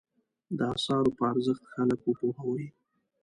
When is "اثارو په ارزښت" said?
0.75-1.63